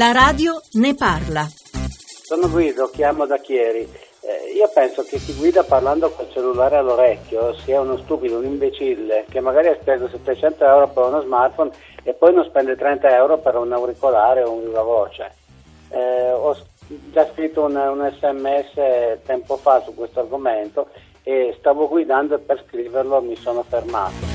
[0.00, 1.46] La radio ne parla.
[2.22, 3.80] Sono Guido, chiamo da Chieri.
[3.80, 9.26] Eh, io penso che chi guida parlando col cellulare all'orecchio sia uno stupido, un imbecille
[9.28, 13.40] che magari ha speso 700 euro per uno smartphone e poi non spende 30 euro
[13.40, 15.34] per un auricolare o un viva voce.
[15.90, 16.56] Eh, ho
[17.12, 20.88] già scritto un, un sms tempo fa su questo argomento
[21.22, 24.29] e stavo guidando e per scriverlo mi sono fermato.